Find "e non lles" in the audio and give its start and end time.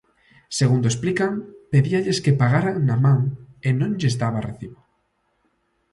3.67-4.15